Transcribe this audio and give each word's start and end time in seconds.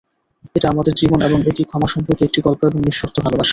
এটা 0.55 0.67
আমাদের 0.69 0.93
জীবন, 0.93 1.19
এবং 1.21 1.39
এটি 1.45 1.61
ক্ষমা 1.63 1.87
সম্পর্কে 1.87 2.23
একটি 2.25 2.39
গল্প 2.41 2.61
এবং 2.63 2.79
নিঃশর্ত 2.81 3.15
ভালবাসা। 3.19 3.49